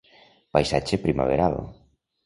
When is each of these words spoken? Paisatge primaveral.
Paisatge 0.57 1.01
primaveral. 1.05 1.63